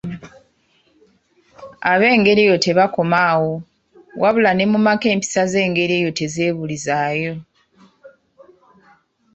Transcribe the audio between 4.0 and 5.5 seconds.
wabula ne mu maka empisa